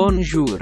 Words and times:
Bonjour. 0.00 0.56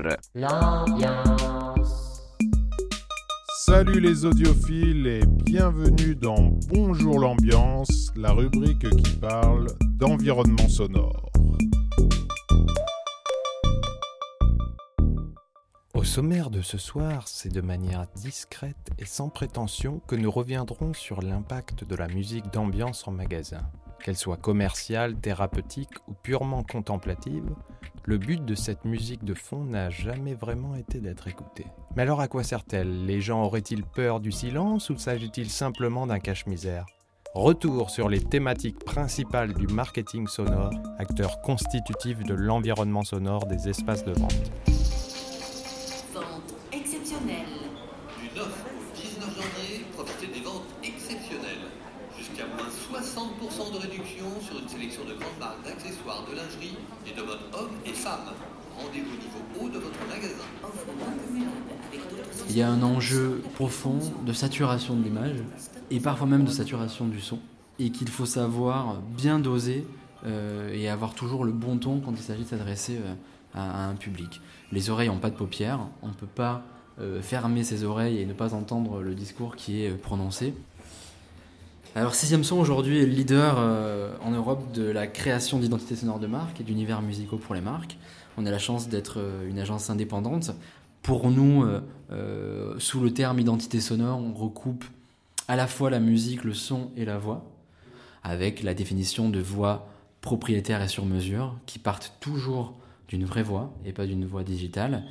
Salut 3.67 4.01
les 4.01 4.25
audiophiles 4.25 5.07
et 5.07 5.21
bienvenue 5.27 6.15
dans 6.15 6.59
Bonjour 6.71 7.19
l'ambiance, 7.19 8.11
la 8.17 8.33
rubrique 8.33 8.89
qui 8.89 9.17
parle 9.17 9.67
d'environnement 9.99 10.71
sonore. 10.71 11.31
Au 15.93 16.03
sommaire 16.03 16.49
de 16.49 16.63
ce 16.63 16.79
soir, 16.79 17.29
c'est 17.29 17.53
de 17.53 17.61
manière 17.61 18.07
discrète 18.17 18.89
et 18.99 19.05
sans 19.05 19.29
prétention 19.29 20.01
que 20.07 20.17
nous 20.17 20.31
reviendrons 20.31 20.95
sur 20.95 21.21
l'impact 21.21 21.85
de 21.85 21.95
la 21.95 22.09
musique 22.09 22.51
d'ambiance 22.55 23.07
en 23.07 23.13
magasin. 23.13 23.71
Qu'elle 24.07 24.17
soit 24.17 24.37
commerciale, 24.37 25.17
thérapeutique 25.17 25.91
ou 26.07 26.13
purement 26.15 26.63
contemplative, 26.63 27.43
le 28.05 28.19
but 28.19 28.45
de 28.45 28.55
cette 28.55 28.85
musique 28.85 29.25
de 29.25 29.35
fond 29.35 29.65
n'a 29.65 29.91
jamais 29.91 30.35
vraiment 30.35 30.77
été 30.77 31.01
d'être 31.01 31.27
écoutée. 31.27 31.67
Mais 31.97 32.03
alors 32.03 32.21
à 32.21 32.29
quoi 32.29 32.45
sert-elle? 32.45 33.05
Les 33.05 33.21
gens 33.21 33.43
auraient-ils 33.43 33.83
peur 33.83 34.21
du 34.21 34.31
silence 34.31 34.91
ou 34.91 34.97
s'agit-il 34.97 35.51
simplement 35.51 36.07
d'un 36.07 36.21
cache-misère? 36.21 36.87
Retour 37.35 37.91
sur 37.91 38.09
les 38.09 38.21
thématiques 38.21 38.85
principales 38.85 39.55
du 39.55 39.67
marketing 39.67 40.29
sonore, 40.29 40.71
acteur 41.01 41.41
constitutif 41.41 42.23
de 42.23 42.35
l'environnement 42.35 43.03
sonore 43.03 43.47
des 43.47 43.69
espaces 43.69 44.05
de 44.05 44.13
vente. 44.13 44.76
Une 54.61 54.69
sélection 54.69 55.03
de 55.05 55.15
grandes 55.15 55.39
marques 55.39 55.65
d'accessoires, 55.65 56.25
de 56.31 56.37
lingerie 56.37 56.77
et 57.07 57.15
de 57.15 57.23
mode 57.23 57.41
hommes 57.53 57.77
et 57.85 57.93
femmes. 57.93 58.33
Rendez-vous 58.77 59.11
au 59.11 59.61
niveau 59.61 59.67
haut 59.67 59.69
de 59.69 59.79
votre 59.79 59.99
magasin. 60.09 60.45
Il 62.49 62.57
y 62.57 62.63
a 62.63 62.69
un 62.69 62.83
enjeu 62.83 63.43
profond 63.55 63.99
de 64.25 64.33
saturation 64.33 64.95
de 64.95 65.05
l'image 65.05 65.39
et 65.91 66.01
parfois 66.01 66.27
même 66.27 66.45
de 66.45 66.51
saturation 66.51 67.07
du 67.07 67.21
son 67.21 67.39
et 67.79 67.91
qu'il 67.91 68.09
faut 68.09 68.27
savoir 68.27 69.01
bien 69.01 69.39
doser 69.39 69.87
euh, 70.25 70.73
et 70.73 70.89
avoir 70.89 71.15
toujours 71.15 71.45
le 71.45 71.53
bon 71.53 71.77
ton 71.79 72.01
quand 72.01 72.13
il 72.13 72.23
s'agit 72.23 72.45
de 72.45 72.49
s'adresser 72.49 72.97
euh, 72.97 73.15
à, 73.55 73.87
un 73.89 73.95
public. 73.95 74.41
Les 74.73 74.91
oreilles 74.91 75.09
n'ont 75.09 75.19
pas 75.19 75.31
de 75.31 75.37
paupières, 75.37 75.81
on 76.03 76.09
ne 76.09 76.15
peut 76.15 76.27
pas 76.27 76.63
euh, 77.01 77.21
fermer 77.21 77.65
ses 77.65 77.85
oreilles 77.85 78.19
et 78.19 78.27
ne 78.27 78.33
pas 78.33 78.55
entendre 78.55 79.03
le 79.03 79.15
discours 79.15 79.57
qui 79.57 79.83
est 79.83 79.91
prononcé. 79.91 80.55
Alors 81.97 82.15
Sixième 82.15 82.45
Son 82.45 82.59
aujourd'hui 82.59 82.99
est 82.99 83.07
le 83.07 83.13
leader 83.13 83.55
euh, 83.57 84.15
en 84.23 84.31
Europe 84.33 84.71
de 84.73 84.83
la 84.83 85.07
création 85.07 85.59
d'identités 85.59 85.97
sonores 85.97 86.19
de 86.19 86.27
marques 86.27 86.61
et 86.61 86.63
d'univers 86.63 87.01
musicaux 87.01 87.39
pour 87.39 87.55
les 87.55 87.63
marques. 87.63 87.97
On 88.37 88.45
a 88.45 88.51
la 88.51 88.59
chance 88.59 88.91
d'être 88.91 89.19
euh, 89.19 89.49
une 89.49 89.59
agence 89.59 89.89
indépendante. 89.89 90.51
Pour 91.01 91.31
nous, 91.31 91.65
euh, 92.13 92.75
sous 92.79 93.01
le 93.01 93.15
terme 93.15 93.41
identité 93.41 93.81
sonore, 93.81 94.19
on 94.19 94.35
recoupe 94.35 94.85
à 95.49 95.57
la 95.57 95.67
fois 95.67 95.89
la 95.89 95.99
musique, 95.99 96.45
le 96.45 96.53
son 96.53 96.91
et 96.99 97.07
la 97.07 97.17
voix, 97.17 97.47
avec 98.23 98.63
la 98.63 98.75
définition 98.75 99.31
de 99.31 99.41
voix 99.41 99.89
propriétaire 100.21 100.83
et 100.83 100.89
sur 100.89 101.07
mesure, 101.07 101.57
qui 101.65 101.79
partent 101.79 102.13
toujours 102.21 102.75
d'une 103.09 103.25
vraie 103.25 103.43
voix 103.43 103.73
et 103.87 103.93
pas 103.93 104.05
d'une 104.05 104.27
voix 104.27 104.43
digitale. 104.43 105.05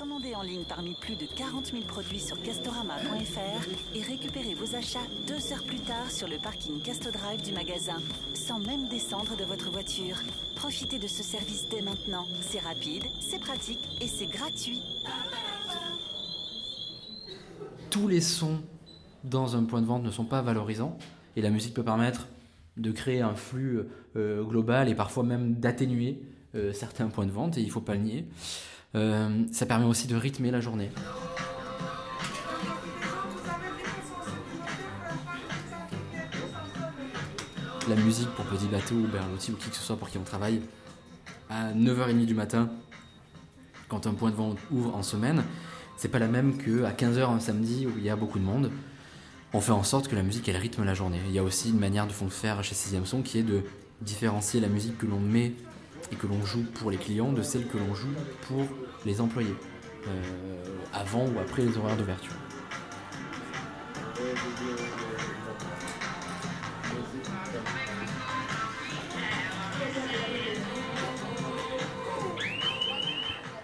Commandez 0.00 0.34
en 0.34 0.40
ligne 0.40 0.64
parmi 0.66 0.94
plus 0.94 1.14
de 1.14 1.26
40 1.26 1.72
000 1.72 1.82
produits 1.84 2.20
sur 2.20 2.40
castorama.fr 2.40 3.94
et 3.94 4.00
récupérez 4.00 4.54
vos 4.54 4.74
achats 4.74 5.06
deux 5.28 5.52
heures 5.52 5.62
plus 5.62 5.80
tard 5.80 6.10
sur 6.10 6.26
le 6.26 6.38
parking 6.38 6.80
Castodrive 6.80 7.42
du 7.44 7.52
magasin, 7.52 7.98
sans 8.32 8.60
même 8.60 8.88
descendre 8.88 9.36
de 9.36 9.44
votre 9.44 9.70
voiture. 9.70 10.16
Profitez 10.56 10.98
de 10.98 11.06
ce 11.06 11.22
service 11.22 11.68
dès 11.68 11.82
maintenant. 11.82 12.24
C'est 12.40 12.60
rapide, 12.60 13.04
c'est 13.20 13.40
pratique 13.40 13.86
et 14.00 14.06
c'est 14.06 14.24
gratuit. 14.24 14.80
tous 17.90 18.08
les 18.08 18.22
sons 18.22 18.62
dans 19.22 19.54
un 19.54 19.64
point 19.64 19.82
de 19.82 19.86
vente 19.86 20.02
ne 20.02 20.10
sont 20.10 20.24
pas 20.24 20.40
valorisants 20.40 20.96
et 21.36 21.42
la 21.42 21.50
musique 21.50 21.74
peut 21.74 21.84
permettre 21.84 22.26
de 22.78 22.90
créer 22.90 23.20
un 23.20 23.34
flux 23.34 23.80
euh, 24.16 24.42
global 24.44 24.88
et 24.88 24.94
parfois 24.94 25.24
même 25.24 25.56
d'atténuer 25.56 26.22
euh, 26.54 26.72
certains 26.72 27.08
points 27.08 27.26
de 27.26 27.32
vente 27.32 27.58
et 27.58 27.60
il 27.60 27.66
ne 27.66 27.72
faut 27.72 27.82
pas 27.82 27.96
le 27.96 28.00
nier. 28.00 28.26
Euh, 28.94 29.44
ça 29.52 29.66
permet 29.66 29.86
aussi 29.86 30.06
de 30.06 30.16
rythmer 30.16 30.50
la 30.50 30.60
journée. 30.60 30.90
La 37.88 37.96
musique 37.96 38.28
pour 38.30 38.44
Petit 38.46 38.66
Bateau 38.66 38.94
ou 38.94 39.06
Berlotti 39.06 39.52
ou 39.52 39.56
qui 39.56 39.68
que 39.70 39.76
ce 39.76 39.82
soit 39.82 39.96
pour 39.96 40.08
qui 40.10 40.18
on 40.18 40.22
travaille 40.22 40.60
à 41.48 41.72
9h30 41.72 42.24
du 42.24 42.34
matin 42.34 42.70
quand 43.88 44.06
un 44.06 44.14
point 44.14 44.30
de 44.30 44.36
vente 44.36 44.58
ouvre 44.70 44.94
en 44.94 45.02
semaine, 45.02 45.42
c'est 45.96 46.08
pas 46.08 46.20
la 46.20 46.28
même 46.28 46.56
que 46.56 46.84
à 46.84 46.92
15h 46.92 47.28
un 47.28 47.40
samedi 47.40 47.86
où 47.86 47.92
il 47.98 48.04
y 48.04 48.10
a 48.10 48.16
beaucoup 48.16 48.38
de 48.38 48.44
monde. 48.44 48.70
On 49.52 49.60
fait 49.60 49.72
en 49.72 49.82
sorte 49.82 50.06
que 50.06 50.14
la 50.14 50.22
musique 50.22 50.48
elle 50.48 50.56
rythme 50.56 50.84
la 50.84 50.94
journée. 50.94 51.20
Il 51.26 51.34
y 51.34 51.38
a 51.40 51.42
aussi 51.42 51.70
une 51.70 51.80
manière 51.80 52.06
de 52.06 52.12
faire 52.12 52.62
chez 52.62 52.76
Sixième 52.76 53.06
Son 53.06 53.22
qui 53.22 53.38
est 53.38 53.42
de 53.42 53.62
différencier 54.00 54.60
la 54.60 54.68
musique 54.68 54.96
que 54.96 55.06
l'on 55.06 55.18
met 55.18 55.52
et 56.12 56.16
que 56.16 56.26
l'on 56.26 56.44
joue 56.44 56.64
pour 56.74 56.90
les 56.90 56.96
clients 56.96 57.32
de 57.32 57.42
celle 57.42 57.66
que 57.66 57.78
l'on 57.78 57.94
joue 57.94 58.14
pour 58.42 58.64
les 59.04 59.20
employés, 59.20 59.54
euh, 60.06 60.10
avant 60.92 61.26
ou 61.26 61.38
après 61.38 61.62
les 61.62 61.76
horaires 61.76 61.96
d'ouverture. 61.96 62.34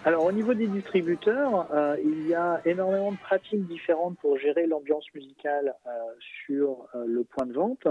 Alors 0.05 0.25
au 0.25 0.31
niveau 0.31 0.55
des 0.55 0.69
distributeurs, 0.69 1.69
euh, 1.75 1.97
il 2.05 2.29
y 2.29 2.35
a 2.35 2.61
énormément 2.65 3.11
de 3.11 3.17
pratiques 3.17 3.67
différentes 3.67 4.17
pour 4.19 4.39
gérer 4.39 4.67
l'ambiance 4.67 5.05
musicale 5.15 5.75
euh, 5.87 5.91
sur 6.47 6.87
le 6.95 7.25
point 7.25 7.45
de 7.45 7.53
vente. 7.53 7.89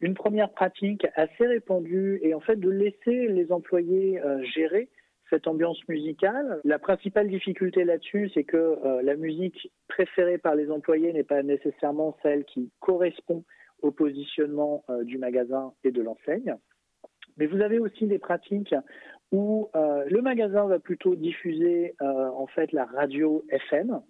Une 0.00 0.14
première 0.14 0.50
pratique 0.50 1.06
assez 1.14 1.46
répandue 1.46 2.20
est 2.22 2.34
en 2.34 2.40
fait 2.40 2.56
de 2.56 2.68
laisser 2.68 3.28
les 3.28 3.50
employés 3.50 4.20
euh, 4.20 4.42
gérer 4.44 4.90
cette 5.30 5.48
ambiance 5.48 5.78
musicale. 5.88 6.60
La 6.64 6.78
principale 6.78 7.28
difficulté 7.28 7.84
là-dessus, 7.84 8.30
c'est 8.34 8.44
que 8.44 8.56
euh, 8.56 9.02
la 9.02 9.16
musique 9.16 9.72
préférée 9.88 10.38
par 10.38 10.54
les 10.54 10.70
employés 10.70 11.12
n'est 11.12 11.24
pas 11.24 11.42
nécessairement 11.42 12.16
celle 12.22 12.44
qui 12.44 12.70
correspond 12.80 13.44
au 13.82 13.90
positionnement 13.90 14.84
euh, 14.90 15.02
du 15.02 15.18
magasin 15.18 15.72
et 15.82 15.90
de 15.90 16.02
l'enseigne. 16.02 16.54
Mais 17.38 17.46
vous 17.46 17.60
avez 17.60 17.78
aussi 17.78 18.06
des 18.06 18.18
pratiques 18.18 18.74
où 19.32 19.68
le 19.74 20.20
magasin 20.22 20.66
va 20.66 20.78
plutôt 20.78 21.16
diffuser 21.16 21.96
en 22.00 22.46
fait 22.46 22.70
la 22.70 22.84
radio 22.84 23.44
FM. 23.50 24.00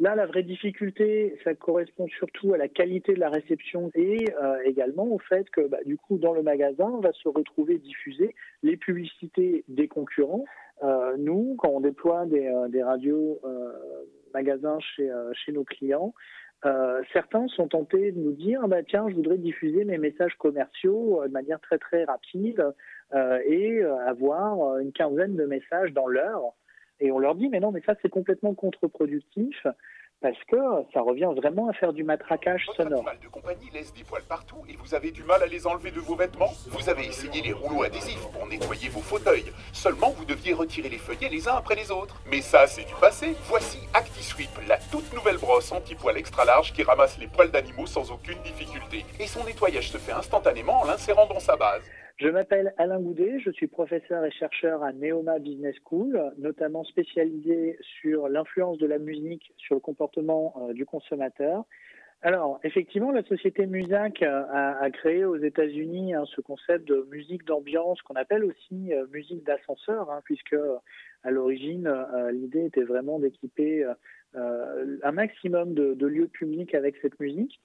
Là, 0.00 0.16
la 0.16 0.26
vraie 0.26 0.42
difficulté, 0.42 1.38
ça 1.44 1.54
correspond 1.54 2.08
surtout 2.08 2.52
à 2.52 2.58
la 2.58 2.66
qualité 2.66 3.14
de 3.14 3.20
la 3.20 3.30
réception 3.30 3.92
et 3.94 4.24
euh, 4.42 4.58
également 4.64 5.06
au 5.06 5.20
fait 5.20 5.48
que, 5.50 5.68
bah, 5.68 5.78
du 5.86 5.96
coup, 5.96 6.18
dans 6.18 6.32
le 6.32 6.42
magasin, 6.42 6.90
on 6.92 7.00
va 7.00 7.12
se 7.12 7.28
retrouver 7.28 7.78
diffuser 7.78 8.34
les 8.64 8.76
publicités 8.76 9.64
des 9.68 9.86
concurrents. 9.86 10.44
Euh, 10.82 11.16
nous, 11.16 11.54
quand 11.58 11.68
on 11.68 11.80
déploie 11.80 12.26
des, 12.26 12.44
euh, 12.44 12.66
des 12.68 12.82
radios 12.82 13.40
magasins 14.34 14.78
chez, 14.80 15.52
nos 15.52 15.62
clients, 15.62 16.12
certains 17.12 17.46
sont 17.48 17.68
tentés 17.68 18.10
de 18.10 18.18
nous 18.18 18.32
dire 18.32 18.60
ah 18.64 18.66
bah 18.66 18.82
tiens 18.82 19.06
je 19.08 19.14
voudrais 19.14 19.36
diffuser 19.36 19.84
mes 19.84 19.98
messages 19.98 20.34
commerciaux 20.38 21.22
de 21.24 21.30
manière 21.30 21.60
très 21.60 21.78
très 21.78 22.04
rapide 22.04 22.72
et 23.46 23.82
avoir 24.06 24.78
une 24.78 24.90
quinzaine 24.90 25.36
de 25.36 25.44
messages 25.44 25.92
dans 25.92 26.08
l'heure 26.08 26.54
et 27.04 27.12
on 27.12 27.18
leur 27.18 27.34
dit 27.34 27.48
mais 27.48 27.60
non 27.60 27.70
mais 27.70 27.82
ça 27.86 27.94
c'est 28.02 28.08
complètement 28.08 28.54
contre-productif 28.54 29.66
parce 30.20 30.42
que 30.50 30.56
ça 30.94 31.02
revient 31.02 31.30
vraiment 31.36 31.68
à 31.68 31.74
faire 31.74 31.92
du 31.92 32.02
matraquage 32.02 32.64
Votre 32.66 32.84
sonore. 32.84 32.98
animal 33.00 33.18
de 33.22 33.28
compagnie 33.28 33.68
laisse 33.74 33.92
des 33.92 34.04
poils 34.04 34.22
partout 34.26 34.64
et 34.70 34.76
vous 34.76 34.94
avez 34.94 35.10
du 35.10 35.22
mal 35.22 35.42
à 35.42 35.46
les 35.46 35.66
enlever 35.66 35.90
de 35.90 36.00
vos 36.00 36.14
vêtements 36.14 36.50
Vous 36.68 36.88
avez 36.88 37.04
essayé 37.06 37.42
les 37.42 37.52
rouleaux 37.52 37.82
adhésifs 37.82 38.26
pour 38.32 38.46
nettoyer 38.46 38.88
vos 38.88 39.00
fauteuils. 39.00 39.52
Seulement, 39.74 40.10
vous 40.16 40.24
deviez 40.24 40.54
retirer 40.54 40.88
les 40.88 40.96
feuillets 40.96 41.28
les 41.28 41.46
uns 41.46 41.56
après 41.56 41.74
les 41.74 41.90
autres. 41.90 42.22
Mais 42.30 42.40
ça, 42.40 42.66
c'est 42.66 42.84
du 42.84 42.94
passé. 42.94 43.34
Voici 43.48 43.80
ActiSweep, 43.92 44.48
la 44.66 44.78
toute 44.90 45.12
nouvelle 45.12 45.36
brosse 45.36 45.70
anti-poil 45.72 46.16
extra 46.16 46.46
large 46.46 46.72
qui 46.72 46.84
ramasse 46.84 47.18
les 47.18 47.26
poils 47.26 47.50
d'animaux 47.50 47.86
sans 47.86 48.10
aucune 48.10 48.40
difficulté. 48.44 49.04
Et 49.20 49.26
son 49.26 49.44
nettoyage 49.44 49.90
se 49.90 49.98
fait 49.98 50.12
instantanément 50.12 50.80
en 50.80 50.86
l'insérant 50.86 51.26
dans 51.26 51.40
sa 51.40 51.56
base. 51.56 51.82
Je 52.16 52.28
m'appelle 52.28 52.72
Alain 52.78 53.00
Goudet, 53.00 53.40
je 53.40 53.50
suis 53.50 53.66
professeur 53.66 54.24
et 54.24 54.30
chercheur 54.30 54.84
à 54.84 54.92
Neoma 54.92 55.40
Business 55.40 55.74
School, 55.84 56.32
notamment 56.38 56.84
spécialisé 56.84 57.76
sur 58.00 58.28
l'influence 58.28 58.78
de 58.78 58.86
la 58.86 58.98
musique 58.98 59.52
sur 59.56 59.74
le 59.74 59.80
comportement 59.80 60.54
euh, 60.56 60.72
du 60.72 60.86
consommateur. 60.86 61.64
Alors, 62.22 62.60
effectivement, 62.62 63.10
la 63.10 63.24
société 63.24 63.66
Musac 63.66 64.22
euh, 64.22 64.44
a, 64.48 64.88
créé 64.92 65.24
aux 65.24 65.38
États-Unis 65.38 66.14
hein, 66.14 66.22
ce 66.26 66.40
concept 66.40 66.86
de 66.86 67.04
musique 67.10 67.44
d'ambiance 67.46 68.00
qu'on 68.02 68.14
appelle 68.14 68.44
aussi 68.44 68.94
euh, 68.94 69.06
musique 69.12 69.44
d'ascenseur, 69.44 70.08
hein, 70.12 70.20
puisque 70.22 70.56
à 71.24 71.30
l'origine, 71.32 71.92
l'idée 72.30 72.66
était 72.66 72.84
vraiment 72.84 73.18
d'équiper 73.18 73.84
un 74.34 75.12
maximum 75.12 75.72
de 75.72 76.06
lieux 76.06 76.28
publics 76.28 76.74
avec 76.74 76.96
cette 77.00 77.18
musique. 77.18 77.58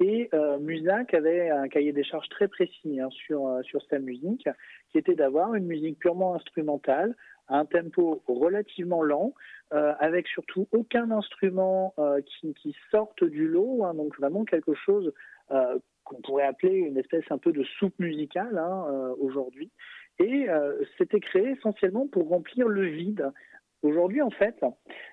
Et 0.00 0.28
euh, 0.34 0.58
Musac 0.58 1.14
avait 1.14 1.50
un 1.50 1.68
cahier 1.68 1.92
des 1.92 2.02
charges 2.02 2.28
très 2.28 2.48
précis 2.48 2.98
hein, 3.00 3.10
sur, 3.10 3.46
euh, 3.46 3.62
sur 3.62 3.80
sa 3.88 3.98
musique, 4.00 4.48
qui 4.90 4.98
était 4.98 5.14
d'avoir 5.14 5.54
une 5.54 5.66
musique 5.66 5.98
purement 5.98 6.34
instrumentale, 6.34 7.14
à 7.46 7.58
un 7.58 7.64
tempo 7.64 8.22
relativement 8.26 9.02
lent, 9.02 9.34
euh, 9.72 9.92
avec 10.00 10.26
surtout 10.26 10.66
aucun 10.72 11.10
instrument 11.10 11.94
euh, 11.98 12.20
qui, 12.22 12.54
qui, 12.54 12.74
sorte 12.90 13.22
du 13.22 13.46
lot, 13.46 13.84
hein, 13.84 13.94
donc 13.94 14.16
vraiment 14.16 14.44
quelque 14.44 14.74
chose 14.74 15.12
qu'on 15.48 16.22
pourrait 16.22 16.46
appeler 16.46 16.72
une 16.72 16.96
espèce 16.96 17.24
un 17.30 17.38
peu 17.38 17.52
de 17.52 17.62
soupe 17.78 17.98
musicale 17.98 18.56
hein, 18.56 19.14
aujourd'hui. 19.20 19.70
Et 20.18 20.46
c'était 20.96 21.20
créé 21.20 21.50
essentiellement 21.50 22.06
pour 22.06 22.30
remplir 22.30 22.66
le 22.66 22.86
vide. 22.86 23.30
Aujourd'hui, 23.82 24.22
en 24.22 24.30
fait, 24.30 24.58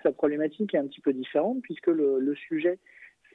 la 0.05 0.13
problématique 0.13 0.73
est 0.73 0.77
un 0.77 0.87
petit 0.87 1.01
peu 1.01 1.11
différente 1.11 1.61
puisque 1.63 1.87
le 1.87 2.33
sujet 2.35 2.79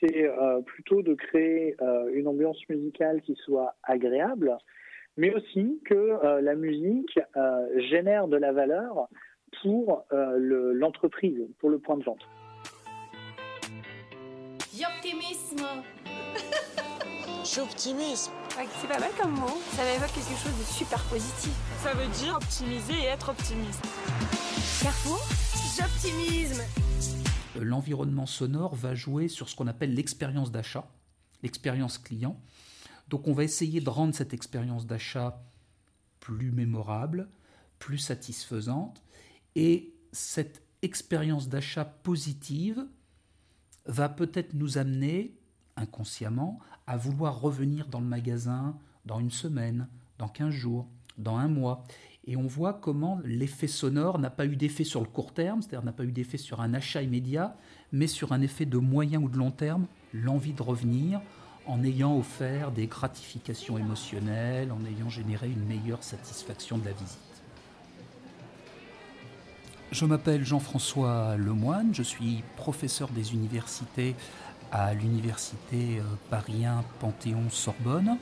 c'est 0.01 0.29
plutôt 0.67 1.03
de 1.03 1.15
créer 1.15 1.77
une 2.13 2.29
ambiance 2.29 2.59
musicale 2.69 3.23
qui 3.23 3.35
soit 3.45 3.75
agréable, 3.83 4.59
mais 5.17 5.35
aussi 5.35 5.81
que 5.85 5.95
euh, 5.95 6.41
la 6.41 6.55
musique 6.55 7.19
euh, 7.37 7.81
génère 7.89 8.29
de 8.29 8.37
la 8.37 8.53
valeur 8.53 9.09
pour 9.63 10.05
euh, 10.13 10.73
l'entreprise, 10.75 11.41
pour 11.59 11.71
le 11.71 11.79
point 11.79 11.97
de 11.97 12.05
vente. 12.05 12.29
J'optimisme 14.79 15.67
J'optimisme 17.45 18.33
C'est 18.49 18.89
pas 18.89 18.99
mal 18.99 19.11
comme 19.21 19.33
mot, 19.33 19.57
ça 19.71 19.83
évoque 19.95 20.13
quelque 20.13 20.37
chose 20.37 20.59
de 20.59 20.65
super 20.65 21.03
positif. 21.05 21.53
Ça 21.79 21.93
veut 21.95 22.09
dire 22.09 22.37
optimiser 22.37 23.05
et 23.05 23.07
être 23.07 23.31
optimiste. 23.31 23.85
Carrefour? 24.83 25.21
J'optimisme 25.77 26.86
L'environnement 27.61 28.27
sonore 28.27 28.75
va 28.75 28.95
jouer 28.95 29.29
sur 29.29 29.49
ce 29.49 29.57
qu'on 29.57 29.67
appelle 29.67 29.95
l'expérience 29.95 30.51
d'achat, 30.51 30.89
l'expérience 31.43 31.99
client. 31.99 32.41
Donc 33.09 33.29
on 33.29 33.33
va 33.33 33.45
essayer 33.45 33.81
de 33.81 33.89
rendre 33.91 34.15
cette 34.15 34.35
expérience 34.35 34.87
d'achat 34.87 35.43
plus 36.21 36.51
mémorable, 36.51 37.29
plus 37.79 37.99
satisfaisante, 37.99 39.03
et 39.55 39.95
cette 40.13 40.63
expérience 40.83 41.49
d'achat 41.49 41.85
positive 41.85 42.87
va 43.87 44.09
peut-être 44.09 44.55
nous 44.55 44.79
amener 44.79 45.39
inconsciemment 45.77 46.59
à 46.87 46.97
vouloir 46.97 47.41
revenir 47.41 47.87
dans 47.89 48.01
le 48.01 48.07
magasin 48.07 48.79
dans 49.05 49.21
une 49.21 49.31
semaine, 49.31 49.89
dans 50.19 50.29
15 50.29 50.51
jours, 50.51 50.89
dans 51.19 51.37
un 51.37 51.49
mois. 51.49 51.85
Et 52.29 52.37
on 52.37 52.47
voit 52.47 52.73
comment 52.73 53.21
l'effet 53.25 53.69
sonore 53.69 54.19
n'a 54.19 54.31
pas 54.31 54.47
eu 54.47 54.57
d'effet 54.57 54.83
sur 54.83 55.01
le 55.01 55.07
court 55.07 55.33
terme, 55.33 55.63
c'est-à-dire 55.63 55.85
n'a 55.85 55.93
pas 55.93 56.05
eu 56.05 56.11
d'effet 56.11 56.39
sur 56.39 56.61
un 56.61 56.75
achat 56.75 57.03
immédiat, 57.03 57.57
mais 57.93 58.09
sur 58.09 58.33
un 58.33 58.41
effet 58.41 58.67
de 58.67 58.79
moyen 58.79 59.21
ou 59.21 59.29
de 59.29 59.37
long 59.37 59.53
terme, 59.53 59.87
l'envie 60.13 60.53
de 60.53 60.63
revenir, 60.63 61.21
en 61.67 61.85
ayant 61.85 62.17
offert 62.17 62.73
des 62.73 62.87
gratifications 62.87 63.79
émotionnelles, 63.79 64.73
en 64.73 64.85
ayant 64.87 65.09
généré 65.09 65.49
une 65.49 65.65
meilleure 65.67 66.03
satisfaction 66.03 66.79
de 66.79 66.87
la 66.87 66.93
visite. 66.93 67.21
Je 69.93 70.05
m'appelle 70.05 70.45
Jean-François 70.45 71.37
Lemoine, 71.37 71.95
je 71.95 72.03
suis 72.03 72.43
professeur 72.57 73.09
des 73.11 73.35
universités 73.35 74.17
à 74.73 74.95
l'université 74.95 75.99
euh, 75.99 76.03
Paris 76.29 76.65
Panthéon-Sorbonne. 76.99 78.19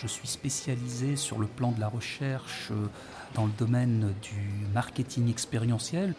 Je 0.00 0.06
suis 0.06 0.28
spécialisé 0.28 1.16
sur 1.16 1.40
le 1.40 1.48
plan 1.48 1.72
de 1.72 1.80
la 1.80 1.88
recherche 1.88 2.68
euh, 2.70 2.86
dans 3.34 3.46
le 3.46 3.52
domaine 3.58 4.14
du 4.22 4.66
marketing 4.72 5.28
expérientiel. 5.28 6.14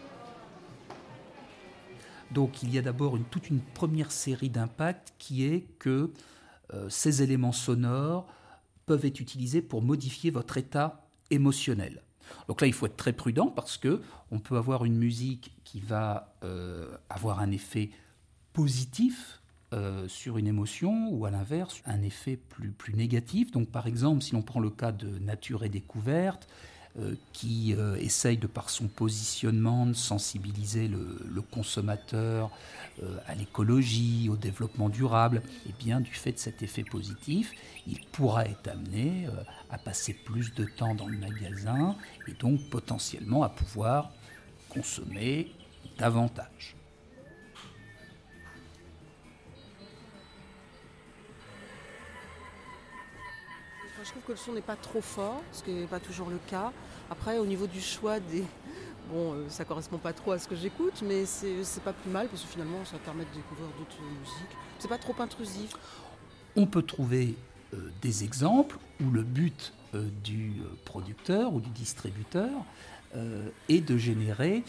Donc 2.30 2.62
il 2.62 2.72
y 2.74 2.78
a 2.78 2.82
d'abord 2.82 3.18
toute 3.30 3.48
une 3.48 3.60
première 3.60 4.12
série 4.12 4.50
d'impacts 4.50 5.14
qui 5.18 5.44
est 5.44 5.62
que 5.78 6.12
euh, 6.74 6.90
ces 6.90 7.22
éléments 7.22 7.52
sonores 7.52 8.26
peuvent 8.84 9.06
être 9.06 9.18
utilisés 9.18 9.62
pour 9.62 9.80
modifier 9.80 10.30
votre 10.30 10.58
état 10.58 11.06
émotionnel. 11.30 12.02
Donc 12.48 12.60
là, 12.60 12.66
il 12.66 12.74
faut 12.74 12.84
être 12.84 12.96
très 12.96 13.14
prudent 13.14 13.46
parce 13.46 13.78
que 13.78 14.02
on 14.30 14.38
peut 14.40 14.58
avoir 14.58 14.84
une 14.84 14.96
musique 14.96 15.56
qui 15.64 15.80
va 15.80 16.36
euh, 16.44 16.96
avoir 17.08 17.40
un 17.40 17.50
effet 17.50 17.90
positif 18.52 19.39
euh, 19.72 20.08
sur 20.08 20.36
une 20.36 20.48
émotion 20.48 21.10
ou 21.12 21.26
à 21.26 21.30
l'inverse 21.30 21.80
un 21.86 22.02
effet 22.02 22.36
plus, 22.36 22.92
négatif. 22.92 23.52
Donc 23.52 23.68
par 23.68 23.86
exemple, 23.86 24.20
si 24.20 24.32
l'on 24.32 24.42
prend 24.42 24.58
le 24.58 24.70
cas 24.70 24.90
de 24.90 25.20
Nature 25.20 25.62
et 25.62 25.68
découverte, 25.68 26.48
euh, 26.98 27.14
qui 27.32 27.72
euh, 27.74 27.94
essaye 27.94 28.36
de 28.36 28.48
par 28.48 28.68
son 28.68 28.88
positionnement 28.88 29.86
de 29.86 29.92
sensibiliser 29.92 30.88
le, 30.88 31.40
consommateur 31.52 32.50
à 33.26 33.34
l'écologie, 33.36 34.28
au 34.28 34.36
développement 34.36 34.88
durable, 34.88 35.40
et 35.68 35.72
bien 35.78 36.00
du 36.00 36.12
fait 36.12 36.32
de 36.32 36.38
cet 36.38 36.62
effet 36.62 36.82
positif, 36.82 37.52
il 37.86 38.00
pourra 38.12 38.46
être 38.46 38.68
amené 38.68 39.26
à 39.70 39.78
passer 39.78 40.12
plus 40.12 40.52
de 40.52 40.64
temps 40.64 40.96
dans 40.96 41.06
le 41.06 41.16
magasin 41.16 41.96
et 42.26 42.32
donc 42.32 42.68
potentiellement 42.70 43.44
à 43.44 43.48
pouvoir 43.48 44.10
consommer 44.68 45.50
davantage. 45.96 46.76
Je 54.04 54.10
trouve 54.10 54.22
que 54.22 54.32
le 54.32 54.38
son 54.38 54.52
n'est 54.52 54.60
pas 54.60 54.76
trop 54.76 55.00
fort, 55.00 55.42
ce 55.52 55.62
qui 55.62 55.72
n'est 55.72 55.86
pas 55.86 56.00
toujours 56.00 56.30
le 56.30 56.38
cas. 56.48 56.72
Après, 57.10 57.38
au 57.38 57.46
niveau 57.46 57.66
du 57.66 57.80
choix 57.80 58.20
des. 58.20 58.44
Bon, 59.12 59.34
euh, 59.34 59.44
ça 59.48 59.64
correspond 59.64 59.98
pas 59.98 60.12
trop 60.12 60.32
à 60.32 60.38
ce 60.38 60.46
que 60.46 60.54
j'écoute, 60.54 61.02
mais 61.02 61.26
c'est 61.26 61.82
pas 61.82 61.92
plus 61.92 62.10
mal 62.10 62.28
parce 62.28 62.42
que 62.42 62.48
finalement, 62.48 62.84
ça 62.84 62.96
permet 62.98 63.24
de 63.24 63.34
découvrir 63.34 63.66
d'autres 63.78 64.00
musiques. 64.00 64.56
C'est 64.78 64.88
pas 64.88 64.98
trop 64.98 65.14
intrusif. 65.18 65.72
On 66.56 66.66
peut 66.66 66.82
trouver 66.82 67.34
euh, 67.74 67.90
des 68.02 68.24
exemples 68.24 68.78
où 69.04 69.10
le 69.10 69.22
but 69.22 69.72
euh, 69.94 70.08
du 70.22 70.54
producteur 70.84 71.52
ou 71.52 71.60
du 71.60 71.70
distributeur 71.70 72.50
est 73.68 73.80
de 73.80 73.96
générer 73.96 74.62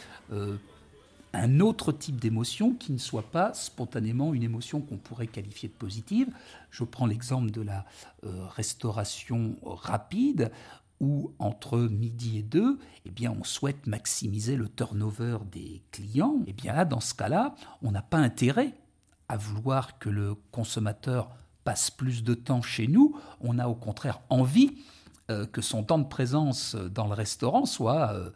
un 1.33 1.59
autre 1.59 1.91
type 1.91 2.19
d'émotion 2.19 2.73
qui 2.73 2.91
ne 2.91 2.97
soit 2.97 3.31
pas 3.31 3.53
spontanément 3.53 4.33
une 4.33 4.43
émotion 4.43 4.81
qu'on 4.81 4.97
pourrait 4.97 5.27
qualifier 5.27 5.69
de 5.69 5.73
positive. 5.73 6.27
Je 6.69 6.83
prends 6.83 7.05
l'exemple 7.05 7.51
de 7.51 7.61
la 7.61 7.85
euh, 8.25 8.47
restauration 8.47 9.55
rapide 9.63 10.51
où 10.99 11.33
entre 11.39 11.79
midi 11.79 12.37
et 12.37 12.43
deux, 12.43 12.77
eh 13.05 13.09
bien, 13.09 13.35
on 13.37 13.43
souhaite 13.43 13.87
maximiser 13.87 14.55
le 14.55 14.69
turnover 14.69 15.39
des 15.51 15.81
clients. 15.91 16.43
Eh 16.45 16.53
bien, 16.53 16.85
dans 16.85 16.99
ce 16.99 17.15
cas-là, 17.15 17.55
on 17.81 17.91
n'a 17.91 18.03
pas 18.03 18.19
intérêt 18.19 18.75
à 19.27 19.35
vouloir 19.35 19.97
que 19.97 20.09
le 20.09 20.35
consommateur 20.51 21.29
passe 21.63 21.89
plus 21.89 22.23
de 22.23 22.35
temps 22.35 22.61
chez 22.61 22.87
nous. 22.87 23.17
On 23.39 23.57
a 23.57 23.67
au 23.67 23.73
contraire 23.73 24.19
envie 24.29 24.77
que 25.51 25.61
son 25.61 25.83
temps 25.83 25.99
de 25.99 26.07
présence 26.07 26.75
dans 26.75 27.07
le 27.07 27.13
restaurant 27.13 27.65
soit 27.65 28.11
euh, 28.13 28.29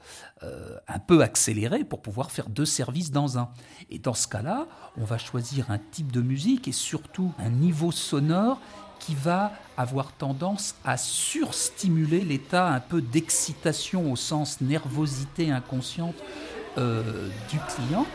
euh, 0.43 0.77
un 0.87 0.99
peu 0.99 1.21
accéléré 1.21 1.83
pour 1.83 2.01
pouvoir 2.01 2.31
faire 2.31 2.49
deux 2.49 2.65
services 2.65 3.11
dans 3.11 3.37
un. 3.37 3.49
Et 3.89 3.99
dans 3.99 4.13
ce 4.13 4.27
cas-là, 4.27 4.67
on 4.97 5.03
va 5.03 5.17
choisir 5.17 5.71
un 5.71 5.77
type 5.77 6.11
de 6.11 6.21
musique 6.21 6.67
et 6.67 6.71
surtout 6.71 7.31
un 7.39 7.49
niveau 7.49 7.91
sonore 7.91 8.59
qui 8.99 9.15
va 9.15 9.51
avoir 9.77 10.13
tendance 10.13 10.75
à 10.83 10.97
surstimuler 10.97 12.21
l'état 12.21 12.69
un 12.69 12.79
peu 12.79 13.01
d'excitation 13.01 14.11
au 14.11 14.15
sens 14.15 14.61
nervosité 14.61 15.51
inconsciente 15.51 16.15
du 16.77 17.59
client 17.69 18.05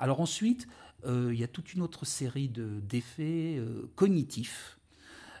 Alors 0.00 0.20
ensuite, 0.20 0.66
euh, 1.04 1.30
il 1.32 1.38
y 1.38 1.44
a 1.44 1.48
toute 1.48 1.74
une 1.74 1.82
autre 1.82 2.06
série 2.06 2.48
d'effets 2.48 3.56
euh, 3.58 3.90
cognitifs. 3.96 4.78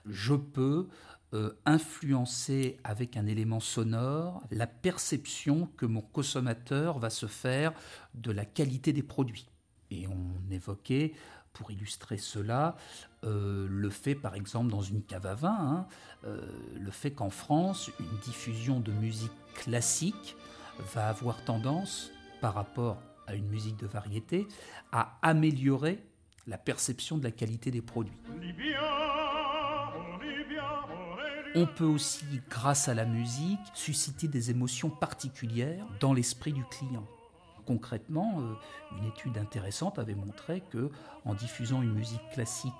Je 0.04 0.34
peux 0.34 0.88
euh, 1.32 1.52
influencer 1.64 2.78
avec 2.84 3.16
un 3.16 3.26
élément 3.26 3.60
sonore 3.60 4.42
la 4.50 4.66
perception 4.66 5.70
que 5.78 5.86
mon 5.86 6.02
consommateur 6.02 6.98
va 6.98 7.08
se 7.08 7.26
faire 7.26 7.72
de 8.14 8.30
la 8.30 8.44
qualité 8.44 8.92
des 8.92 9.02
produits. 9.02 9.48
Et 9.90 10.06
on 10.06 10.52
évoquait, 10.52 11.14
pour 11.54 11.70
illustrer 11.70 12.16
cela, 12.16 12.76
le 13.24 13.90
fait, 13.90 14.14
par 14.14 14.36
exemple, 14.36 14.70
dans 14.70 14.82
une 14.82 15.02
cave 15.02 15.26
à 15.26 15.34
vin, 15.34 15.58
hein, 15.58 15.86
le 16.22 16.90
fait 16.92 17.10
qu'en 17.10 17.28
France, 17.28 17.90
une 17.98 18.18
diffusion 18.22 18.78
de 18.78 18.92
musique 18.92 19.32
classique 19.54 20.36
va 20.94 21.08
avoir 21.08 21.44
tendance, 21.44 22.12
par 22.40 22.54
rapport 22.54 23.02
à 23.30 23.34
une 23.34 23.48
musique 23.48 23.76
de 23.76 23.86
variété, 23.86 24.46
à 24.92 25.18
améliorer 25.22 26.02
la 26.46 26.58
perception 26.58 27.18
de 27.18 27.24
la 27.24 27.30
qualité 27.30 27.70
des 27.70 27.82
produits. 27.82 28.18
On 31.54 31.66
peut 31.66 31.84
aussi, 31.84 32.24
grâce 32.48 32.88
à 32.88 32.94
la 32.94 33.04
musique, 33.04 33.58
susciter 33.74 34.28
des 34.28 34.50
émotions 34.50 34.90
particulières 34.90 35.84
dans 35.98 36.12
l'esprit 36.12 36.52
du 36.52 36.64
client. 36.64 37.06
Concrètement, 37.66 38.40
euh, 38.40 38.54
une 38.98 39.06
étude 39.06 39.36
intéressante 39.38 39.98
avait 39.98 40.14
montré 40.14 40.62
que, 40.70 40.90
en 41.24 41.34
diffusant 41.34 41.82
une 41.82 41.92
musique 41.92 42.22
classique 42.32 42.72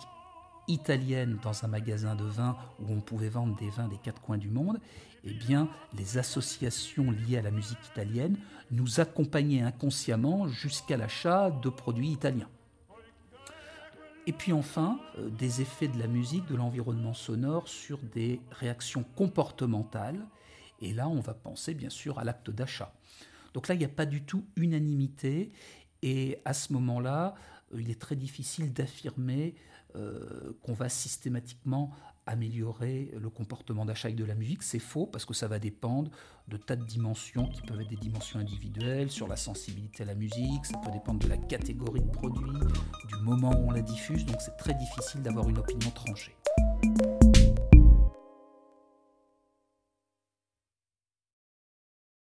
italienne 0.71 1.39
dans 1.43 1.65
un 1.65 1.69
magasin 1.69 2.15
de 2.15 2.25
vin 2.25 2.57
où 2.81 2.93
on 2.93 3.01
pouvait 3.01 3.29
vendre 3.29 3.57
des 3.57 3.71
vins 3.71 3.89
des 3.89 3.99
quatre 3.99 4.23
coins 4.23 4.39
du 4.39 4.49
monde, 4.49 4.79
eh 5.25 5.33
bien, 5.33 5.69
les 5.97 6.19
associations 6.19 7.11
liées 7.11 7.39
à 7.39 7.43
la 7.43 7.51
musique 7.51 7.85
italienne 7.93 8.39
nous 8.71 9.01
accompagnaient 9.01 9.63
inconsciemment 9.63 10.49
jusqu'à 10.49 10.97
l'achat 10.97 11.51
de 11.51 11.69
produits 11.69 12.11
italiens. 12.11 12.49
Et 14.27 14.33
puis 14.33 14.53
enfin, 14.53 15.01
euh, 15.19 15.29
des 15.29 15.61
effets 15.61 15.89
de 15.89 15.99
la 15.99 16.07
musique, 16.07 16.47
de 16.47 16.55
l'environnement 16.55 17.15
sonore 17.15 17.69
sur 17.69 17.99
des 17.99 18.41
réactions 18.51 19.05
comportementales. 19.17 20.25
Et 20.81 20.93
là, 20.93 21.09
on 21.09 21.21
va 21.21 21.35
penser 21.35 21.75
bien 21.75 21.91
sûr 21.91 22.19
à 22.19 22.25
l'acte 22.25 22.51
d'achat. 22.51 22.95
Donc 23.55 23.67
là, 23.69 23.75
il 23.75 23.79
n'y 23.79 23.85
a 23.85 23.89
pas 23.89 24.07
du 24.07 24.23
tout 24.23 24.45
unanimité. 24.57 25.53
Et 26.03 26.39
à 26.45 26.55
ce 26.55 26.73
moment-là, 26.75 27.35
euh, 27.75 27.81
il 27.81 27.91
est 27.91 28.01
très 28.01 28.17
difficile 28.17 28.73
d'affirmer 28.73 29.55
euh, 29.97 30.53
qu'on 30.63 30.73
va 30.73 30.89
systématiquement 30.89 31.91
améliorer 32.27 33.13
le 33.19 33.31
comportement 33.31 33.85
d'achat 33.85 34.11
de 34.11 34.25
la 34.25 34.35
musique. 34.35 34.63
C'est 34.63 34.79
faux 34.79 35.07
parce 35.07 35.25
que 35.25 35.35
ça 35.35 35.49
va 35.49 35.59
dépendre 35.59 36.11
de 36.49 36.57
tas 36.57 36.77
de 36.77 36.85
dimensions 36.85 37.49
qui 37.49 37.63
peuvent 37.63 37.81
être 37.81 37.89
des 37.89 37.97
dimensions 37.97 38.39
individuelles, 38.39 39.11
sur 39.11 39.29
la 39.29 39.37
sensibilité 39.37 40.03
à 40.03 40.07
la 40.07 40.15
musique, 40.15 40.67
ça 40.67 40.79
peut 40.79 40.91
dépendre 40.91 41.21
de 41.21 41.29
la 41.29 41.37
catégorie 41.37 42.01
de 42.01 42.11
produit, 42.11 42.53
du 43.09 43.17
moment 43.23 43.51
où 43.51 43.69
on 43.69 43.71
la 43.71 43.83
diffuse, 43.83 44.25
donc 44.27 44.41
c'est 44.41 44.57
très 44.57 44.75
difficile 44.75 45.23
d'avoir 45.23 45.49
une 45.49 45.59
opinion 45.59 45.91
tranchée. 45.91 46.35